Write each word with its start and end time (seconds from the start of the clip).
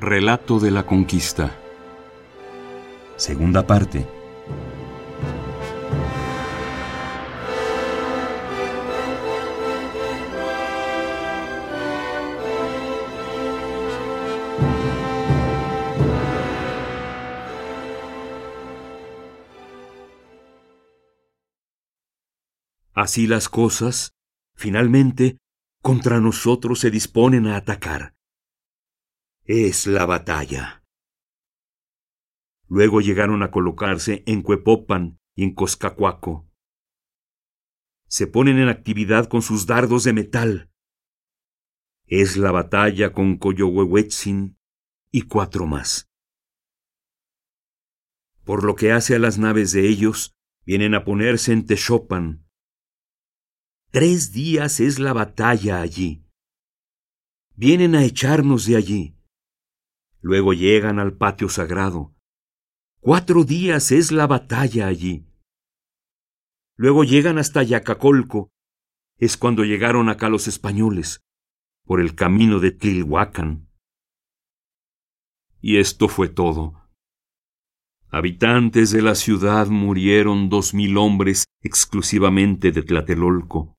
Relato 0.00 0.58
de 0.58 0.70
la 0.70 0.86
conquista. 0.86 1.54
Segunda 3.16 3.66
parte. 3.66 4.08
Así 22.94 23.26
las 23.26 23.50
cosas, 23.50 24.14
finalmente, 24.56 25.36
contra 25.82 26.20
nosotros 26.20 26.80
se 26.80 26.90
disponen 26.90 27.46
a 27.46 27.56
atacar. 27.56 28.14
Es 29.52 29.88
la 29.88 30.06
batalla. 30.06 30.84
Luego 32.68 33.00
llegaron 33.00 33.42
a 33.42 33.50
colocarse 33.50 34.22
en 34.28 34.42
Cuepopan 34.42 35.18
y 35.34 35.42
en 35.42 35.56
Coscacuaco. 35.56 36.48
Se 38.06 38.28
ponen 38.28 38.60
en 38.60 38.68
actividad 38.68 39.28
con 39.28 39.42
sus 39.42 39.66
dardos 39.66 40.04
de 40.04 40.12
metal. 40.12 40.70
Es 42.06 42.36
la 42.36 42.52
batalla 42.52 43.12
con 43.12 43.38
Coyohuehuetzin 43.38 44.56
y 45.10 45.22
cuatro 45.22 45.66
más. 45.66 46.08
Por 48.44 48.62
lo 48.62 48.76
que 48.76 48.92
hace 48.92 49.16
a 49.16 49.18
las 49.18 49.36
naves 49.38 49.72
de 49.72 49.88
ellos, 49.88 50.32
vienen 50.64 50.94
a 50.94 51.02
ponerse 51.02 51.52
en 51.52 51.66
Texopan. 51.66 52.46
Tres 53.90 54.30
días 54.30 54.78
es 54.78 55.00
la 55.00 55.12
batalla 55.12 55.80
allí. 55.80 56.24
Vienen 57.56 57.96
a 57.96 58.04
echarnos 58.04 58.64
de 58.66 58.76
allí. 58.76 59.19
Luego 60.20 60.52
llegan 60.52 60.98
al 60.98 61.16
patio 61.16 61.48
sagrado. 61.48 62.14
Cuatro 63.00 63.44
días 63.44 63.92
es 63.92 64.12
la 64.12 64.26
batalla 64.26 64.86
allí. 64.86 65.26
Luego 66.76 67.04
llegan 67.04 67.38
hasta 67.38 67.62
Yacacolco. 67.62 68.50
Es 69.16 69.36
cuando 69.36 69.64
llegaron 69.64 70.08
acá 70.08 70.28
los 70.28 70.48
españoles, 70.48 71.22
por 71.84 72.00
el 72.00 72.14
camino 72.14 72.58
de 72.58 72.70
Tlilhuacan. 72.72 73.68
Y 75.60 75.78
esto 75.78 76.08
fue 76.08 76.28
todo. 76.28 76.88
Habitantes 78.08 78.90
de 78.90 79.02
la 79.02 79.14
ciudad 79.14 79.68
murieron 79.68 80.48
dos 80.48 80.74
mil 80.74 80.96
hombres 80.96 81.44
exclusivamente 81.62 82.72
de 82.72 82.82
Tlatelolco. 82.82 83.76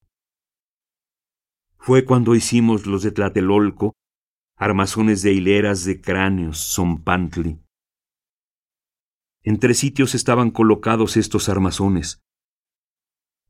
Fue 1.78 2.06
cuando 2.06 2.36
hicimos 2.36 2.86
los 2.86 3.04
de 3.04 3.12
Tlatelolco 3.12 3.94
armazones 4.62 5.24
de 5.24 5.34
hileras 5.34 5.86
de 5.86 6.02
cráneos, 6.02 6.76
zompantli. 6.76 7.60
En 9.42 9.58
tres 9.58 9.80
sitios 9.80 10.14
estaban 10.14 10.52
colocados 10.52 11.18
estos 11.18 11.50
armazones. 11.50 12.22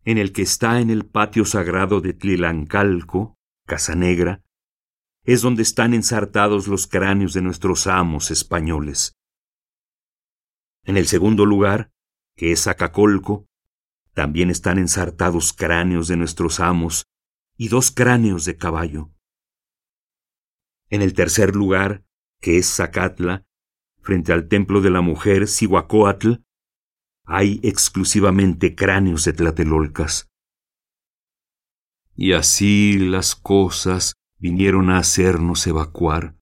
En 0.05 0.17
el 0.17 0.31
que 0.31 0.41
está 0.41 0.79
en 0.79 0.89
el 0.89 1.05
patio 1.05 1.43
sagrado 1.43 1.99
de 1.99 2.13
Tlilancalco, 2.13 3.35
Casa 3.67 3.93
Negra, 3.93 4.41
es 5.25 5.41
donde 5.41 5.63
están 5.63 5.93
ensartados 5.93 6.69
los 6.69 6.87
cráneos 6.87 7.33
de 7.33 7.41
nuestros 7.41 7.87
amos 7.87 8.31
españoles. 8.31 9.11
En 10.85 10.95
el 10.95 11.07
segundo 11.07 11.45
lugar, 11.45 11.91
que 12.37 12.53
es 12.53 12.67
Acacolco, 12.67 13.47
también 14.13 14.49
están 14.49 14.77
ensartados 14.77 15.51
cráneos 15.51 16.07
de 16.07 16.15
nuestros 16.15 16.61
amos 16.61 17.03
y 17.57 17.67
dos 17.67 17.91
cráneos 17.91 18.45
de 18.45 18.55
caballo. 18.55 19.11
En 20.91 21.01
el 21.01 21.13
tercer 21.13 21.55
lugar, 21.55 22.03
que 22.41 22.57
es 22.57 22.75
Zacatla, 22.75 23.45
frente 24.01 24.33
al 24.33 24.49
templo 24.49 24.81
de 24.81 24.89
la 24.89 24.99
mujer 25.01 25.47
Cihuacóatl, 25.47 26.33
hay 27.25 27.61
exclusivamente 27.63 28.75
cráneos 28.75 29.23
de 29.23 29.31
tlatelolcas. 29.31 30.29
Y 32.13 32.33
así 32.33 32.97
las 32.97 33.35
cosas 33.35 34.15
vinieron 34.37 34.89
a 34.89 34.97
hacernos 34.97 35.65
evacuar. 35.65 36.35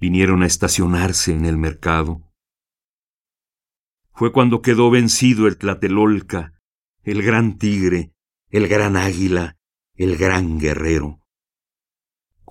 Vinieron 0.00 0.42
a 0.42 0.46
estacionarse 0.46 1.34
en 1.34 1.44
el 1.44 1.58
mercado. 1.58 2.32
Fue 4.14 4.32
cuando 4.32 4.62
quedó 4.62 4.90
vencido 4.90 5.46
el 5.46 5.58
tlatelolca, 5.58 6.54
el 7.02 7.22
gran 7.22 7.58
tigre, 7.58 8.14
el 8.48 8.68
gran 8.68 8.96
águila, 8.96 9.58
el 9.96 10.16
gran 10.16 10.58
guerrero. 10.58 11.21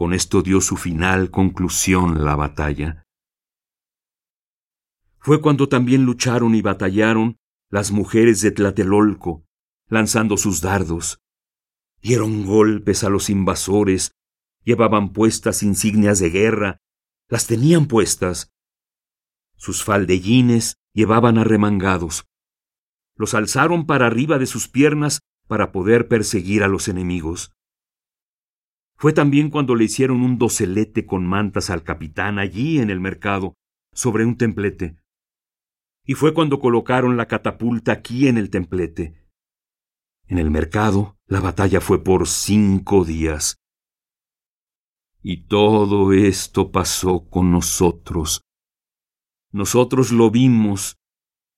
Con 0.02 0.14
esto 0.14 0.42
dio 0.42 0.62
su 0.62 0.78
final 0.78 1.30
conclusión 1.30 2.26
la 2.26 2.36
batalla. 2.36 3.06
Fue 5.20 5.40
cuando 5.40 5.70
también 5.70 6.06
lucharon 6.06 6.56
y 6.56 6.64
batallaron 6.64 7.38
las 7.70 7.92
mujeres 7.92 8.42
de 8.42 8.50
Tlatelolco, 8.50 9.46
lanzando 9.90 10.38
sus 10.38 10.60
dardos. 10.60 11.20
Dieron 12.02 12.48
golpes 12.48 13.04
a 13.04 13.10
los 13.10 13.30
invasores, 13.30 14.16
llevaban 14.64 15.14
puestas 15.14 15.62
insignias 15.62 16.18
de 16.18 16.32
guerra, 16.32 16.78
las 17.30 17.46
tenían 17.46 17.86
puestas. 17.86 18.52
Sus 19.56 19.84
faldellines 19.84 20.78
llevaban 20.96 21.38
arremangados. 21.38 22.26
Los 23.16 23.36
alzaron 23.36 23.86
para 23.86 24.08
arriba 24.08 24.40
de 24.40 24.48
sus 24.48 24.68
piernas 24.68 25.20
para 25.48 25.72
poder 25.72 26.08
perseguir 26.08 26.64
a 26.64 26.68
los 26.68 26.88
enemigos. 26.88 27.54
Fue 29.02 29.14
también 29.14 29.50
cuando 29.50 29.74
le 29.74 29.86
hicieron 29.86 30.22
un 30.22 30.38
docelete 30.38 31.08
con 31.08 31.26
mantas 31.26 31.72
al 31.72 31.82
capitán 31.82 32.38
allí 32.38 32.78
en 32.78 32.92
el 32.92 33.00
mercado, 33.00 33.56
sobre 33.96 34.28
un 34.28 34.38
templete. 34.38 34.96
Y 36.06 36.14
fue 36.14 36.36
cuando 36.36 36.60
colocaron 36.60 37.18
la 37.18 37.26
catapulta 37.28 37.94
aquí 37.94 38.28
en 38.28 38.38
el 38.38 38.52
templete. 38.52 39.26
En 40.28 40.38
el 40.38 40.52
mercado, 40.52 41.18
la 41.26 41.40
batalla 41.40 41.82
fue 41.82 42.04
por 42.04 42.28
cinco 42.28 43.04
días. 43.04 43.58
Y 45.24 45.48
todo 45.48 46.14
esto 46.14 46.72
pasó 46.72 47.28
con 47.28 47.50
nosotros. 47.50 48.44
Nosotros 49.52 50.12
lo 50.12 50.30
vimos, 50.30 51.00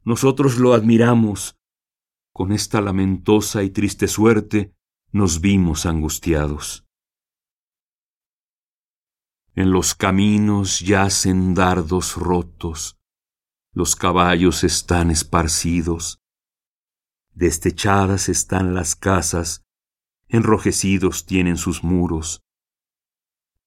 nosotros 0.06 0.60
lo 0.60 0.74
admiramos. 0.74 1.58
Con 2.32 2.54
esta 2.54 2.80
lamentosa 2.80 3.64
y 3.64 3.70
triste 3.70 4.08
suerte 4.08 4.74
nos 5.12 5.42
vimos 5.42 5.86
angustiados. 5.86 6.86
En 9.56 9.72
los 9.72 9.94
caminos 9.94 10.80
yacen 10.80 11.54
dardos 11.54 12.16
rotos, 12.16 12.98
los 13.72 13.96
caballos 13.96 14.64
están 14.64 15.12
esparcidos, 15.12 16.20
destechadas 17.36 18.30
están 18.30 18.74
las 18.74 18.96
casas, 18.96 19.64
enrojecidos 20.28 21.28
tienen 21.28 21.58
sus 21.58 21.84
muros, 21.84 22.42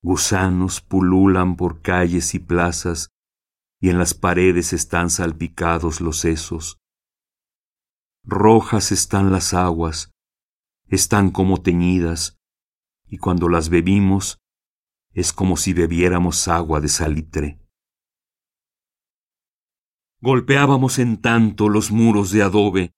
gusanos 0.03 0.81
pululan 0.81 1.55
por 1.55 1.83
calles 1.83 2.35
y 2.35 2.41
plazas, 2.41 3.13
y 3.81 3.91
en 3.91 3.99
las 3.99 4.13
paredes 4.13 4.73
están 4.73 5.09
salpicados 5.09 6.01
los 6.01 6.19
sesos. 6.19 6.81
Rojas 8.25 8.91
están 8.91 9.31
las 9.31 9.55
aguas, 9.55 10.11
están 10.89 11.31
como 11.31 11.63
teñidas, 11.63 12.41
y 13.07 13.19
cuando 13.19 13.49
las 13.49 13.69
bebimos, 13.69 14.41
es 15.16 15.32
como 15.32 15.56
si 15.56 15.72
bebiéramos 15.72 16.47
agua 16.47 16.78
de 16.78 16.88
salitre. 16.88 17.59
Golpeábamos 20.21 20.99
en 20.99 21.22
tanto 21.22 21.71
los 21.71 21.91
muros 21.91 22.32
de 22.32 22.43
adobe, 22.43 22.93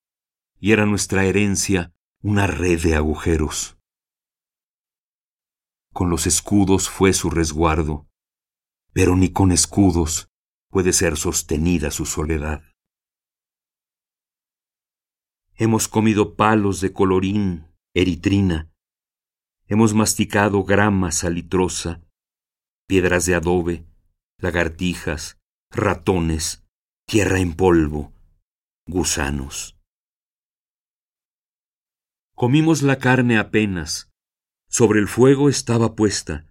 y 0.58 0.72
era 0.72 0.84
nuestra 0.84 1.24
herencia 1.24 1.94
una 2.20 2.48
red 2.48 2.82
de 2.82 2.96
agujeros. 2.96 3.78
Con 5.92 6.10
los 6.10 6.26
escudos 6.26 6.90
fue 6.90 7.12
su 7.12 7.30
resguardo, 7.30 8.08
pero 8.92 9.14
ni 9.14 9.32
con 9.32 9.52
escudos 9.52 10.28
puede 10.70 10.92
ser 10.92 11.16
sostenida 11.16 11.92
su 11.92 12.04
soledad. 12.04 12.64
Hemos 15.54 15.86
comido 15.86 16.34
palos 16.34 16.80
de 16.80 16.92
colorín, 16.92 17.68
eritrina, 17.94 18.72
hemos 19.68 19.94
masticado 19.94 20.64
grama 20.64 21.12
salitrosa, 21.12 22.02
piedras 22.88 23.26
de 23.26 23.34
adobe, 23.34 23.84
lagartijas, 24.38 25.38
ratones, 25.70 26.64
tierra 27.06 27.38
en 27.38 27.54
polvo, 27.54 28.14
gusanos. 28.86 29.78
Comimos 32.34 32.80
la 32.80 32.98
carne 32.98 33.36
apenas, 33.36 34.10
sobre 34.70 35.00
el 35.00 35.08
fuego 35.08 35.50
estaba 35.50 35.94
puesta. 35.94 36.46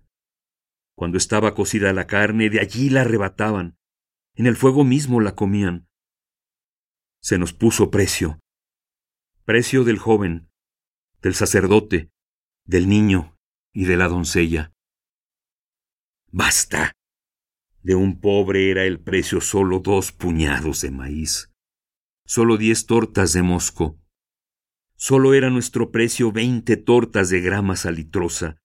Cuando 0.95 1.17
estaba 1.17 1.55
cocida 1.55 1.91
la 1.91 2.05
carne, 2.05 2.51
de 2.51 2.59
allí 2.59 2.91
la 2.91 3.01
arrebataban, 3.01 3.75
en 4.35 4.45
el 4.45 4.55
fuego 4.55 4.83
mismo 4.83 5.21
la 5.21 5.33
comían. 5.33 5.87
Se 7.19 7.39
nos 7.39 7.53
puso 7.53 7.89
precio, 7.89 8.39
precio 9.43 9.83
del 9.83 9.97
joven, 9.97 10.51
del 11.23 11.33
sacerdote, 11.33 12.11
del 12.63 12.87
niño 12.87 13.35
y 13.73 13.85
de 13.85 13.97
la 13.97 14.07
doncella. 14.07 14.71
Basta. 16.31 16.91
De 17.83 17.95
un 17.95 18.19
pobre 18.19 18.69
era 18.69 18.83
el 18.83 18.99
precio 18.99 19.39
solo 19.39 19.79
dos 19.79 20.11
puñados 20.11 20.81
de 20.81 20.91
maíz, 20.91 21.53
solo 22.25 22.57
diez 22.57 22.85
tortas 22.85 23.31
de 23.31 23.43
mosco. 23.43 23.97
Solo 24.95 25.33
era 25.33 25.49
nuestro 25.49 25.89
precio 25.91 26.31
veinte 26.31 26.75
tortas 26.75 27.29
de 27.29 27.39
grama 27.39 27.77
salitrosa. 27.77 28.57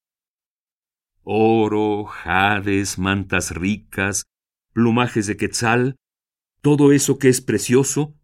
Oro, 1.22 2.04
jades, 2.04 2.98
mantas 2.98 3.52
ricas, 3.52 4.24
plumajes 4.72 5.28
de 5.28 5.36
quetzal, 5.36 5.96
todo 6.62 6.90
eso 6.90 7.18
que 7.18 7.28
es 7.28 7.40
precioso, 7.40 8.16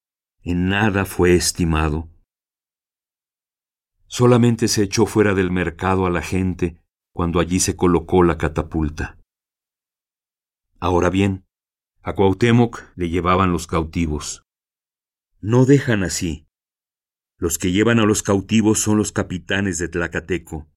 en 0.43 0.69
nada 0.69 1.05
fue 1.05 1.34
estimado. 1.37 2.11
Solamente 4.08 4.67
se 4.67 4.82
echó 4.82 5.06
fuera 5.06 5.34
del 5.34 5.52
mercado 5.52 6.06
a 6.06 6.11
la 6.11 6.23
gente 6.23 6.81
cuando 7.12 7.38
allí 7.38 7.61
se 7.61 7.76
colocó 7.76 8.25
la 8.25 8.38
catapulta. 8.38 9.18
Ahora 10.81 11.11
bien, 11.11 11.45
a 12.03 12.15
Cuauhtémoc 12.15 12.83
le 12.95 13.09
llevaban 13.09 13.53
los 13.53 13.67
cautivos. 13.67 14.45
No 15.41 15.65
dejan 15.65 16.05
así. 16.05 16.47
Los 17.37 17.59
que 17.59 17.73
llevan 17.73 17.99
a 17.99 18.05
los 18.05 18.23
cautivos 18.23 18.79
son 18.79 18.97
los 18.97 19.13
capitanes 19.13 19.79
de 19.79 19.89
Tlacateco. 19.89 20.69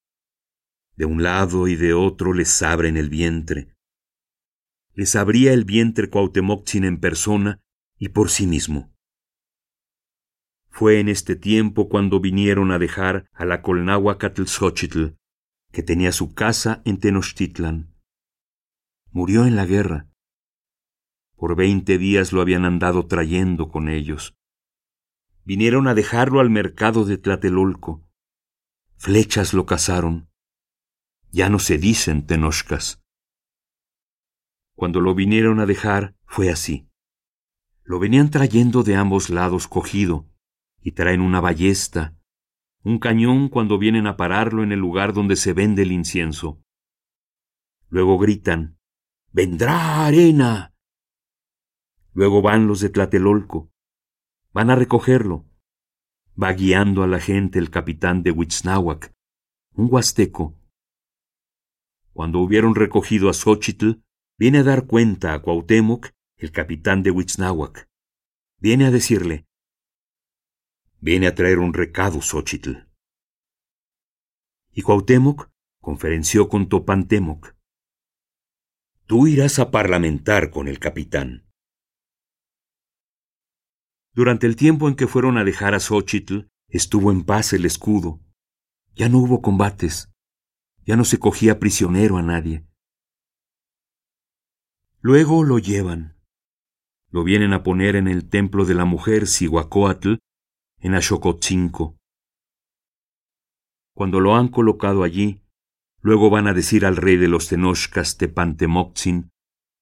De 0.95 1.05
un 1.05 1.23
lado 1.23 1.67
y 1.67 1.75
de 1.75 1.93
otro 1.93 2.33
les 2.33 2.61
abren 2.61 2.97
el 2.97 3.09
vientre. 3.09 3.75
Les 4.93 5.15
abría 5.15 5.53
el 5.53 5.65
vientre 5.65 6.09
Cuauhtémoc 6.09 6.67
en 6.75 6.99
persona 6.99 7.61
y 7.97 8.09
por 8.09 8.29
sí 8.29 8.47
mismo. 8.47 8.91
Fue 10.69 10.99
en 10.99 11.09
este 11.09 11.35
tiempo 11.35 11.89
cuando 11.89 12.19
vinieron 12.19 12.71
a 12.71 12.79
dejar 12.79 13.29
a 13.33 13.45
la 13.45 13.61
Xochitl, 13.61 15.15
que 15.71 15.83
tenía 15.83 16.11
su 16.11 16.33
casa 16.33 16.81
en 16.85 16.99
Tenochtitlan. 16.99 17.90
Murió 19.13 19.45
en 19.45 19.57
la 19.57 19.65
guerra. 19.65 20.07
Por 21.35 21.57
veinte 21.57 21.97
días 21.97 22.31
lo 22.31 22.39
habían 22.39 22.63
andado 22.63 23.07
trayendo 23.07 23.67
con 23.67 23.89
ellos. 23.89 24.37
Vinieron 25.43 25.89
a 25.89 25.93
dejarlo 25.93 26.39
al 26.39 26.49
mercado 26.49 27.03
de 27.03 27.17
Tlatelolco. 27.17 28.07
Flechas 28.95 29.53
lo 29.53 29.65
cazaron. 29.65 30.29
Ya 31.29 31.49
no 31.49 31.59
se 31.59 31.77
dicen 31.77 32.25
tenochcas. 32.25 33.01
Cuando 34.75 35.01
lo 35.01 35.13
vinieron 35.13 35.59
a 35.59 35.65
dejar, 35.65 36.15
fue 36.25 36.49
así. 36.49 36.87
Lo 37.83 37.99
venían 37.99 38.29
trayendo 38.29 38.83
de 38.83 38.95
ambos 38.95 39.29
lados 39.29 39.67
cogido, 39.67 40.29
y 40.81 40.93
traen 40.93 41.19
una 41.19 41.41
ballesta, 41.41 42.15
un 42.81 42.97
cañón 42.97 43.49
cuando 43.49 43.77
vienen 43.77 44.07
a 44.07 44.15
pararlo 44.15 44.63
en 44.63 44.71
el 44.71 44.79
lugar 44.79 45.11
donde 45.11 45.35
se 45.35 45.51
vende 45.51 45.81
el 45.81 45.91
incienso. 45.91 46.63
Luego 47.89 48.17
gritan, 48.17 48.77
vendrá 49.31 50.05
arena. 50.05 50.73
Luego 52.13 52.41
van 52.41 52.67
los 52.67 52.81
de 52.81 52.89
Tlatelolco, 52.89 53.71
van 54.51 54.69
a 54.69 54.75
recogerlo. 54.75 55.45
Va 56.41 56.53
guiando 56.53 57.03
a 57.03 57.07
la 57.07 57.19
gente 57.19 57.59
el 57.59 57.69
capitán 57.69 58.23
de 58.23 58.31
Huitznahuac, 58.31 59.13
un 59.73 59.87
huasteco. 59.91 60.57
Cuando 62.13 62.39
hubieron 62.39 62.75
recogido 62.75 63.29
a 63.29 63.33
Xochitl, 63.33 64.01
viene 64.37 64.59
a 64.59 64.63
dar 64.63 64.87
cuenta 64.87 65.33
a 65.33 65.41
Cuauhtémoc, 65.41 66.09
el 66.37 66.51
capitán 66.51 67.03
de 67.03 67.11
Huitznahuac. 67.11 67.89
Viene 68.57 68.85
a 68.85 68.91
decirle, 68.91 69.45
viene 70.99 71.27
a 71.27 71.35
traer 71.35 71.59
un 71.59 71.73
recado, 71.73 72.21
Xochitl. 72.21 72.87
Y 74.71 74.81
Cuauhtémoc 74.81 75.49
conferenció 75.81 76.47
con 76.47 76.69
Topantemoc. 76.69 77.55
Tú 79.11 79.27
irás 79.27 79.59
a 79.59 79.71
parlamentar 79.71 80.51
con 80.51 80.69
el 80.69 80.79
capitán. 80.79 81.45
Durante 84.13 84.47
el 84.47 84.55
tiempo 84.55 84.87
en 84.87 84.95
que 84.95 85.05
fueron 85.05 85.37
a 85.37 85.43
dejar 85.43 85.75
a 85.75 85.81
Xochitl, 85.81 86.47
estuvo 86.69 87.11
en 87.11 87.25
paz 87.25 87.51
el 87.51 87.65
escudo. 87.65 88.21
Ya 88.93 89.09
no 89.09 89.17
hubo 89.17 89.41
combates. 89.41 90.13
Ya 90.85 90.95
no 90.95 91.03
se 91.03 91.19
cogía 91.19 91.59
prisionero 91.59 92.15
a 92.15 92.21
nadie. 92.21 92.65
Luego 95.01 95.43
lo 95.43 95.59
llevan. 95.59 96.17
Lo 97.09 97.25
vienen 97.25 97.51
a 97.51 97.63
poner 97.63 97.97
en 97.97 98.07
el 98.07 98.29
templo 98.29 98.63
de 98.63 98.75
la 98.75 98.85
mujer 98.85 99.27
Sihuacóatl, 99.27 100.19
en 100.79 100.95
Axocotzinco. 100.95 101.97
Cuando 103.93 104.21
lo 104.21 104.37
han 104.37 104.47
colocado 104.47 105.03
allí, 105.03 105.43
Luego 106.01 106.29
van 106.29 106.47
a 106.47 106.53
decir 106.53 106.85
al 106.85 106.97
rey 106.97 107.17
de 107.17 107.27
los 107.27 107.47
Tenochcas 107.47 108.17
Tepantemotzin, 108.17 109.31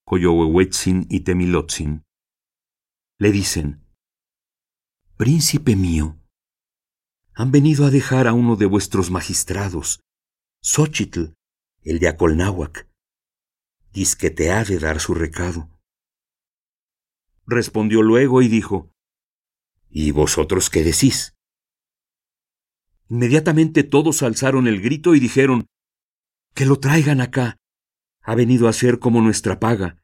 Coyohuehuetzin 0.05 1.07
y 1.09 1.21
Temilotzin. 1.21 2.03
Le 3.17 3.31
dicen, 3.31 3.85
Príncipe 5.15 5.75
mío, 5.75 6.19
han 7.33 7.51
venido 7.51 7.85
a 7.85 7.89
dejar 7.89 8.27
a 8.27 8.33
uno 8.33 8.57
de 8.57 8.65
vuestros 8.65 9.11
magistrados, 9.11 10.01
Xochitl, 10.61 11.35
el 11.83 11.99
de 11.99 12.09
Acolnáhuac. 12.09 12.89
Diz 13.93 14.17
que 14.17 14.29
te 14.29 14.51
ha 14.51 14.65
de 14.65 14.77
dar 14.77 14.99
su 14.99 15.13
recado. 15.13 15.69
Respondió 17.45 18.01
luego 18.01 18.41
y 18.41 18.49
dijo, 18.49 18.91
¿Y 19.89 20.11
vosotros 20.11 20.69
qué 20.69 20.83
decís? 20.83 21.35
Inmediatamente 23.07 23.83
todos 23.83 24.21
alzaron 24.21 24.67
el 24.67 24.81
grito 24.81 25.15
y 25.15 25.19
dijeron, 25.19 25.65
que 26.53 26.65
lo 26.65 26.79
traigan 26.79 27.21
acá. 27.21 27.57
Ha 28.21 28.35
venido 28.35 28.67
a 28.67 28.73
ser 28.73 28.99
como 28.99 29.21
nuestra 29.21 29.59
paga. 29.59 29.97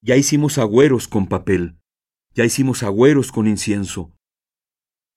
Ya 0.00 0.16
hicimos 0.16 0.58
agüeros 0.58 1.08
con 1.08 1.26
papel, 1.26 1.78
ya 2.34 2.44
hicimos 2.44 2.82
agüeros 2.82 3.30
con 3.30 3.46
incienso. 3.46 4.12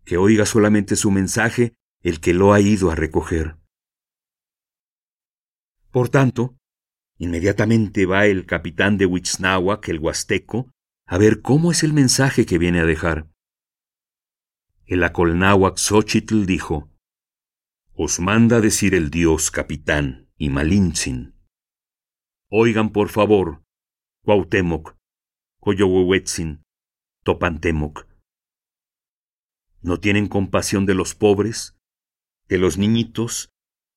Que 0.04 0.18
oiga 0.18 0.46
solamente 0.46 0.96
su 0.96 1.12
mensaje 1.12 1.74
el 2.02 2.20
que 2.20 2.34
lo 2.34 2.54
ha 2.54 2.62
ido 2.62 2.92
a 2.92 2.96
recoger. 2.96 3.58
Por 5.92 6.10
tanto, 6.10 6.58
inmediatamente 7.18 8.06
va 8.06 8.26
el 8.26 8.46
capitán 8.46 8.98
de 8.98 9.06
Huitznahuac, 9.06 9.88
el 9.90 10.00
huasteco, 10.00 10.72
a 11.08 11.18
ver 11.18 11.42
cómo 11.42 11.72
es 11.72 11.84
el 11.84 11.94
mensaje 11.94 12.46
que 12.46 12.58
viene 12.58 12.80
a 12.80 12.86
dejar. 12.86 13.30
El 14.86 15.04
Acolnáhuac 15.04 15.78
Xochitl 15.78 16.46
dijo, 16.46 16.92
os 17.98 18.20
manda 18.20 18.60
decir 18.60 18.94
el 18.94 19.10
dios 19.10 19.52
capitán 19.52 20.30
y 20.38 20.50
Malintzin. 20.50 21.34
Oigan 22.50 22.92
por 22.92 23.08
favor, 23.08 23.64
Cuauhtémoc, 24.24 24.98
Coyohuehuetzin, 25.62 26.62
Topantemoc. 27.24 28.06
¿No 29.82 30.00
tienen 30.00 30.28
compasión 30.28 30.86
de 30.86 30.94
los 30.94 31.16
pobres, 31.16 31.78
de 32.50 32.58
los 32.58 32.78
niñitos, 32.78 33.50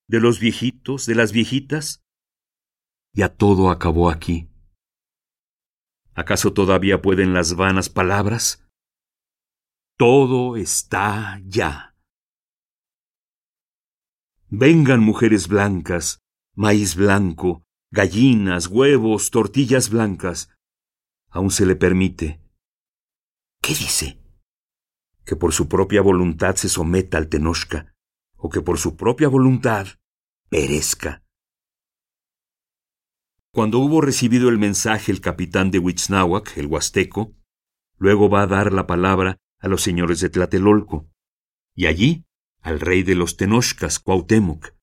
de 0.07 0.21
los 0.21 0.39
viejitos, 0.39 1.05
de 1.05 1.15
las 1.15 1.33
viejitas? 1.33 2.01
Ya 3.13 3.27
todo 3.27 3.69
acabó 3.69 4.09
aquí. 4.09 4.49
¿Acaso 6.13 6.53
todavía 6.53 7.01
pueden 7.01 7.33
las 7.33 7.55
vanas 7.55 7.89
palabras? 7.89 8.65
Todo 9.97 10.55
está 10.55 11.41
ya. 11.43 11.88
Vengan 14.51 14.99
mujeres 14.99 15.47
blancas, 15.47 16.23
maíz 16.55 16.95
blanco, 16.95 17.63
gallinas, 17.91 18.65
huevos, 18.65 19.29
tortillas 19.29 19.91
blancas. 19.91 20.49
Aún 21.29 21.51
se 21.51 21.67
le 21.67 21.75
permite. 21.75 22.41
¿Qué 23.61 23.75
dice? 23.75 24.19
Que 25.23 25.35
por 25.35 25.53
su 25.53 25.67
propia 25.67 26.01
voluntad 26.01 26.55
se 26.55 26.67
someta 26.67 27.19
al 27.19 27.29
Tenochca, 27.29 27.93
o 28.37 28.49
que 28.49 28.61
por 28.61 28.79
su 28.79 28.95
propia 28.95 29.27
voluntad 29.27 29.85
perezca. 30.49 31.23
Cuando 33.51 33.77
hubo 33.77 34.01
recibido 34.01 34.49
el 34.49 34.57
mensaje 34.57 35.11
el 35.11 35.21
capitán 35.21 35.69
de 35.69 35.77
Huitznahuac, 35.77 36.57
el 36.57 36.65
huasteco, 36.65 37.35
luego 37.97 38.29
va 38.29 38.41
a 38.41 38.47
dar 38.47 38.73
la 38.73 38.87
palabra 38.87 39.37
a 39.59 39.67
los 39.67 39.83
señores 39.83 40.21
de 40.21 40.29
Tlatelolco, 40.29 41.07
y 41.75 41.85
allí 41.85 42.25
al 42.61 42.79
rey 42.79 43.03
de 43.03 43.15
los 43.15 43.37
Tenochcas, 43.37 43.99
Cuauhtémoc. 43.99 44.73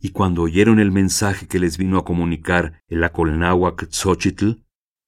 Y 0.00 0.10
cuando 0.10 0.42
oyeron 0.42 0.78
el 0.78 0.92
mensaje 0.92 1.46
que 1.46 1.58
les 1.58 1.78
vino 1.78 1.98
a 1.98 2.04
comunicar 2.04 2.82
el 2.88 3.02
Acolnáhuac 3.02 3.90
Xochitl, 3.90 4.62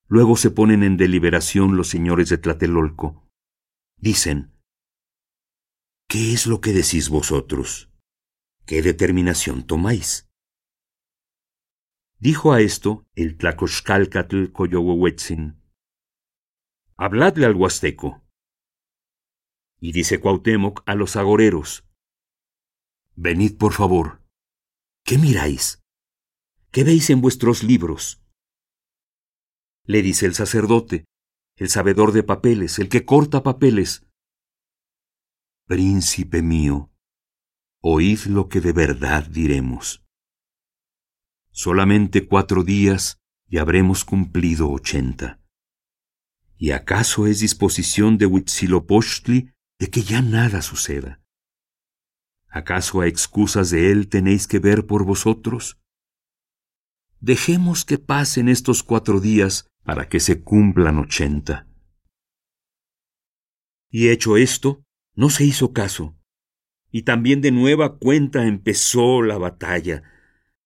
luego 0.06 0.36
se 0.36 0.50
ponen 0.50 0.82
en 0.82 0.96
deliberación 0.96 1.76
los 1.76 1.88
señores 1.88 2.28
de 2.30 2.38
Tlatelolco. 2.38 3.28
Dicen, 3.96 4.52
¿qué 6.08 6.32
es 6.32 6.46
lo 6.46 6.60
que 6.60 6.72
decís 6.72 7.10
vosotros? 7.10 7.90
¿Qué 8.64 8.82
determinación 8.82 9.66
tomáis? 9.66 10.28
Dijo 12.18 12.52
a 12.52 12.60
esto 12.60 13.06
el 13.14 13.36
Tlacoxcalcatl 13.36 14.50
Coyohuehuetzin. 14.52 15.62
Habladle 16.96 17.46
al 17.46 17.54
huasteco. 17.54 18.24
Y 19.80 19.92
dice 19.92 20.20
Cuauhtémoc 20.20 20.82
a 20.86 20.94
los 20.94 21.16
agoreros, 21.16 21.84
Venid 23.14 23.56
por 23.58 23.72
favor. 23.72 24.22
¿Qué 25.04 25.18
miráis? 25.18 25.82
¿Qué 26.70 26.84
veis 26.84 27.10
en 27.10 27.20
vuestros 27.20 27.64
libros? 27.64 28.22
le 29.88 30.02
dice 30.02 30.26
el 30.26 30.34
sacerdote, 30.34 31.06
el 31.56 31.70
sabedor 31.70 32.12
de 32.12 32.22
papeles, 32.22 32.78
el 32.78 32.90
que 32.90 33.06
corta 33.06 33.42
papeles. 33.42 34.06
Príncipe 35.66 36.42
mío, 36.42 36.92
oíd 37.82 38.20
lo 38.26 38.50
que 38.50 38.60
de 38.60 38.72
verdad 38.72 39.26
diremos. 39.26 40.04
Solamente 41.50 42.28
cuatro 42.28 42.64
días 42.64 43.18
y 43.48 43.56
habremos 43.56 44.04
cumplido 44.04 44.70
ochenta. 44.70 45.40
¿Y 46.58 46.72
acaso 46.72 47.26
es 47.26 47.40
disposición 47.40 48.18
de 48.18 48.26
Huitzilopochtli 48.26 49.52
de 49.78 49.90
que 49.90 50.02
ya 50.02 50.22
nada 50.22 50.62
suceda? 50.62 51.22
¿Acaso 52.48 53.00
a 53.00 53.06
excusas 53.06 53.70
de 53.70 53.92
él 53.92 54.08
tenéis 54.08 54.46
que 54.46 54.58
ver 54.58 54.86
por 54.86 55.04
vosotros? 55.04 55.80
Dejemos 57.20 57.84
que 57.84 57.98
pasen 57.98 58.48
estos 58.48 58.82
cuatro 58.82 59.20
días 59.20 59.68
para 59.84 60.08
que 60.08 60.20
se 60.20 60.42
cumplan 60.42 60.98
ochenta. 60.98 61.66
Y 63.90 64.08
hecho 64.08 64.36
esto, 64.36 64.82
no 65.14 65.30
se 65.30 65.44
hizo 65.44 65.72
caso, 65.72 66.16
y 66.90 67.02
también 67.02 67.40
de 67.40 67.50
nueva 67.50 67.98
cuenta 67.98 68.46
empezó 68.46 69.22
la 69.22 69.38
batalla, 69.38 70.02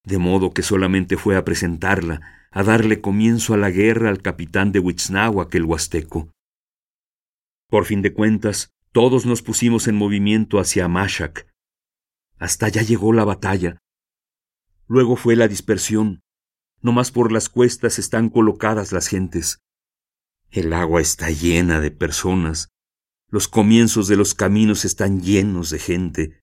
de 0.05 0.19
modo 0.19 0.53
que 0.53 0.63
solamente 0.63 1.17
fue 1.17 1.37
a 1.37 1.45
presentarla, 1.45 2.49
a 2.51 2.63
darle 2.63 3.01
comienzo 3.01 3.55
a 3.55 3.57
la 3.57 3.71
guerra 3.71 4.09
al 4.09 4.21
capitán 4.21 4.73
de 4.73 4.81
Huitznahuac 4.81 5.55
el 5.55 5.65
huasteco. 5.65 6.33
Por 7.69 7.87
fin 7.87 8.03
de 8.03 8.13
cuentas, 8.13 8.72
todos 8.93 9.25
nos 9.25 9.41
pusimos 9.41 9.89
en 9.89 9.97
movimiento 9.97 10.61
hacia 10.61 10.87
Mashac. 10.87 11.51
Hasta 12.39 12.67
allá 12.67 12.83
llegó 12.83 13.15
la 13.15 13.25
batalla. 13.25 13.79
Luego 14.87 15.17
fue 15.17 15.35
la 15.35 15.49
dispersión. 15.49 16.23
No 16.83 16.93
más 16.93 17.11
por 17.11 17.33
las 17.33 17.49
cuestas 17.49 17.99
están 17.99 18.29
colocadas 18.29 18.93
las 18.93 19.09
gentes. 19.09 19.61
El 20.51 20.75
agua 20.75 21.01
está 21.01 21.31
llena 21.31 21.81
de 21.81 21.91
personas. 21.91 22.69
Los 23.29 23.49
comienzos 23.49 24.09
de 24.09 24.17
los 24.17 24.35
caminos 24.35 24.85
están 24.85 25.23
llenos 25.23 25.71
de 25.71 25.79
gente. 25.79 26.41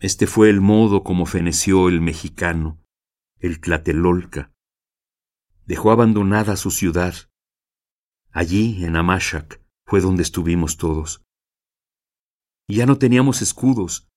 Este 0.00 0.26
fue 0.26 0.48
el 0.48 0.62
modo 0.62 1.04
como 1.04 1.26
feneció 1.26 1.88
el 1.88 2.00
mexicano, 2.00 2.82
el 3.38 3.60
Tlatelolca. 3.60 4.52
Dejó 5.66 5.90
abandonada 5.90 6.56
su 6.56 6.70
ciudad. 6.70 7.14
Allí, 8.30 8.84
en 8.84 8.96
Amashac, 8.96 9.65
fue 9.86 10.00
donde 10.00 10.22
estuvimos 10.22 10.76
todos. 10.76 11.22
Y 12.68 12.76
ya 12.76 12.86
no 12.86 12.98
teníamos 12.98 13.40
escudos, 13.40 14.08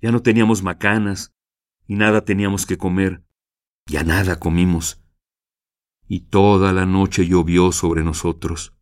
ya 0.00 0.10
no 0.10 0.22
teníamos 0.22 0.62
macanas, 0.62 1.34
y 1.86 1.96
nada 1.96 2.24
teníamos 2.24 2.64
que 2.64 2.78
comer, 2.78 3.24
ya 3.86 4.02
nada 4.02 4.40
comimos. 4.40 5.02
Y 6.08 6.20
toda 6.28 6.72
la 6.72 6.86
noche 6.86 7.26
llovió 7.26 7.72
sobre 7.72 8.02
nosotros. 8.02 8.74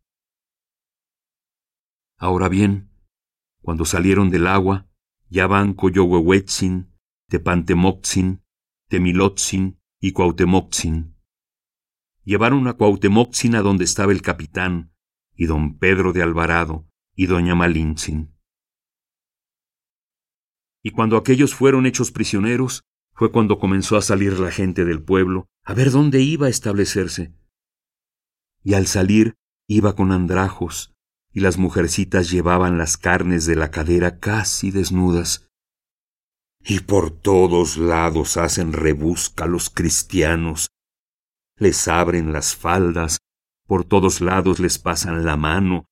Ahora 2.17 2.47
bien, 2.47 2.89
cuando 3.61 3.85
salieron 3.85 4.29
del 4.29 4.47
agua, 4.47 4.87
ya 5.29 5.47
van 5.47 5.73
Coyohuehuetzin, 5.73 6.93
Tepantemotzin, 7.27 8.43
Temilotzin 8.87 9.79
y 9.99 10.11
Cuautemotzin. 10.11 11.17
Llevaron 12.23 12.67
a 12.67 12.73
Cuautemotzin 12.73 13.55
a 13.55 13.61
donde 13.61 13.83
estaba 13.83 14.13
el 14.13 14.21
capitán, 14.21 14.92
y 15.35 15.45
don 15.45 15.77
Pedro 15.77 16.13
de 16.13 16.21
Alvarado, 16.21 16.87
y 17.15 17.27
doña 17.27 17.55
Malintzin. 17.55 18.33
Y 20.83 20.91
cuando 20.91 21.17
aquellos 21.17 21.55
fueron 21.55 21.85
hechos 21.85 22.11
prisioneros, 22.11 22.83
fue 23.13 23.31
cuando 23.31 23.59
comenzó 23.59 23.95
a 23.95 24.01
salir 24.01 24.39
la 24.39 24.51
gente 24.51 24.85
del 24.85 25.01
pueblo 25.01 25.47
a 25.63 25.73
ver 25.73 25.91
dónde 25.91 26.21
iba 26.21 26.47
a 26.47 26.49
establecerse. 26.49 27.33
Y 28.63 28.73
al 28.73 28.87
salir 28.87 29.35
iba 29.67 29.95
con 29.95 30.11
andrajos, 30.11 30.93
y 31.31 31.39
las 31.39 31.57
mujercitas 31.57 32.29
llevaban 32.29 32.77
las 32.77 32.97
carnes 32.97 33.45
de 33.45 33.55
la 33.55 33.71
cadera 33.71 34.19
casi 34.19 34.71
desnudas. 34.71 35.47
Y 36.59 36.81
por 36.81 37.11
todos 37.11 37.77
lados 37.77 38.37
hacen 38.37 38.73
rebusca 38.73 39.45
los 39.45 39.69
cristianos. 39.69 40.69
Les 41.57 41.87
abren 41.87 42.33
las 42.33 42.55
faldas, 42.55 43.19
por 43.73 43.85
todos 43.85 44.21
lados 44.21 44.59
les 44.59 44.77
pasan 44.77 45.25
la 45.25 45.35
mano, 45.35 45.87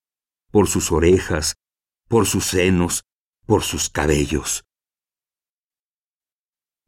por 0.51 0.67
sus 0.67 0.91
orejas, 0.91 1.55
por 2.07 2.27
sus 2.27 2.45
senos, 2.45 3.05
por 3.47 3.63
sus 3.63 3.89
cabellos. 3.89 4.63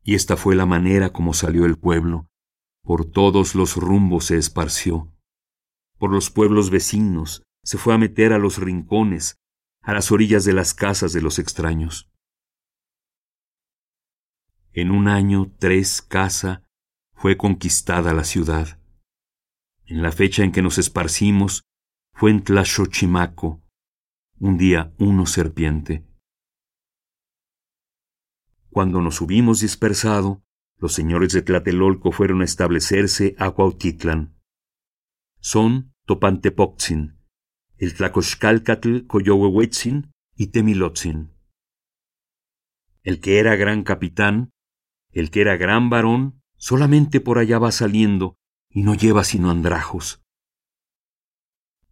Y 0.04 0.14
esta 0.14 0.38
fue 0.38 0.56
la 0.56 0.68
manera 0.68 1.12
como 1.12 1.34
salió 1.34 1.66
el 1.66 1.80
pueblo. 1.80 2.28
Por 2.84 3.10
todos 3.10 3.56
los 3.56 3.76
rumbos 3.76 4.26
se 4.26 4.38
esparció. 4.38 5.12
Por 5.98 6.12
los 6.12 6.30
pueblos 6.30 6.70
vecinos, 6.70 7.42
se 7.64 7.80
fue 7.80 7.96
a 7.96 7.98
meter 7.98 8.32
a 8.32 8.38
los 8.38 8.60
rincones, 8.60 9.38
a 9.82 9.94
las 9.94 10.12
orillas 10.12 10.46
de 10.46 10.54
las 10.54 10.76
casas 10.76 11.12
de 11.12 11.24
los 11.24 11.40
extraños. 11.40 12.12
En 14.74 14.92
un 14.92 15.08
año 15.08 15.52
tres 15.58 16.04
casa 16.04 16.62
fue 17.16 17.36
conquistada 17.36 18.14
la 18.14 18.26
ciudad. 18.26 18.78
En 19.86 20.02
la 20.02 20.14
fecha 20.14 20.44
en 20.44 20.54
que 20.54 20.62
nos 20.62 20.78
esparcimos 20.78 21.64
fue 22.14 22.32
en 22.32 22.44
Tlaxochimaco, 22.44 23.62
un 24.40 24.58
día 24.58 24.94
uno 24.98 25.26
serpiente. 25.26 26.08
Cuando 28.70 29.02
nos 29.02 29.20
hubimos 29.20 29.60
dispersado, 29.60 30.42
los 30.78 30.94
señores 30.94 31.34
de 31.34 31.42
Tlatelolco 31.42 32.14
fueron 32.14 32.42
a 32.42 32.46
establecerse 32.46 33.36
a 33.38 33.52
Cuautitlán. 33.52 34.40
Son 35.42 35.94
Topantepoxin, 36.06 37.20
el 37.78 37.94
Tlacoxcalcatl 37.94 39.06
Coyohuehuetzin 39.06 40.14
y 40.38 40.48
Temilotzin. 40.48 41.34
El 43.04 43.20
que 43.20 43.40
era 43.40 43.58
gran 43.58 43.84
capitán, 43.84 44.52
el 45.12 45.30
que 45.30 45.42
era 45.42 45.58
gran 45.58 45.90
varón, 45.90 46.42
solamente 46.56 47.20
por 47.20 47.38
allá 47.38 47.60
va 47.60 47.74
saliendo 47.74 48.38
y 48.74 48.84
no 48.84 48.96
lleva 48.96 49.24
sino 49.24 49.52
andrajos. 49.52 50.22